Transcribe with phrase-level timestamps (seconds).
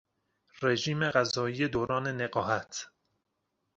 [0.61, 2.87] رژیم غذایی دوران نقاهت